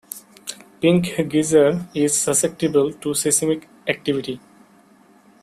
Pink 0.81 1.29
Geyser 1.29 1.87
is 1.93 2.19
susceptible 2.19 2.91
to 2.91 3.13
seismic 3.13 3.67
activity. 3.87 4.39